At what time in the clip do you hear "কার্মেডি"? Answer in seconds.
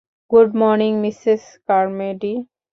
1.67-2.33